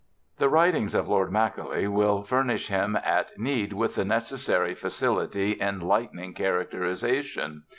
The 0.39 0.49
writings 0.49 0.95
of 0.95 1.07
Lord 1.07 1.31
Macaulay 1.31 1.87
will 1.87 2.23
furnish 2.23 2.69
him 2.69 2.97
at 3.03 3.37
need 3.39 3.71
with 3.71 3.93
the 3.93 4.03
necessary 4.03 4.73
facility 4.73 5.51
in 5.51 5.79
lightning 5.81 6.33
characterization. 6.33 7.65